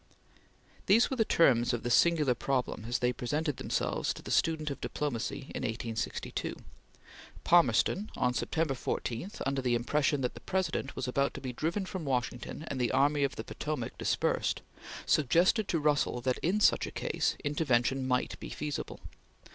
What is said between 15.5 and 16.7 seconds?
to Russell that in